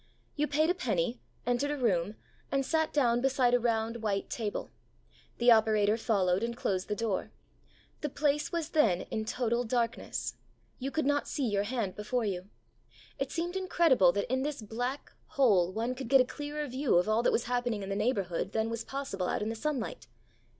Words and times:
You 0.35 0.47
paid 0.47 0.71
a 0.71 0.73
penny, 0.73 1.21
entered 1.45 1.69
a 1.69 1.77
room, 1.77 2.15
and 2.51 2.65
sat 2.65 2.91
down 2.91 3.21
beside 3.21 3.53
a 3.53 3.59
round 3.59 3.97
white 3.97 4.31
table. 4.31 4.71
The 5.37 5.51
operator 5.51 5.95
followed, 5.95 6.41
and 6.41 6.57
closed 6.57 6.87
the 6.87 6.95
door. 6.95 7.29
The 7.99 8.09
place 8.09 8.51
was 8.51 8.69
then 8.69 9.01
in 9.11 9.25
total 9.25 9.63
darkness; 9.63 10.33
you 10.79 10.89
could 10.89 11.05
not 11.05 11.27
see 11.27 11.47
your 11.47 11.65
hand 11.65 11.95
before 11.95 12.25
you. 12.25 12.49
It 13.19 13.31
seemed 13.31 13.55
incredible 13.55 14.11
that 14.13 14.33
in 14.33 14.41
this 14.41 14.63
black 14.63 15.11
hole 15.37 15.71
one 15.71 15.93
could 15.93 16.07
get 16.07 16.19
a 16.19 16.25
clearer 16.25 16.65
view 16.65 16.95
of 16.97 17.07
all 17.07 17.21
that 17.21 17.31
was 17.31 17.43
happening 17.43 17.83
in 17.83 17.89
the 17.89 17.95
neighbourhood 17.95 18.53
than 18.53 18.71
was 18.71 18.83
possible 18.83 19.27
out 19.29 19.43
in 19.43 19.49
the 19.49 19.55
sunlight. 19.55 20.07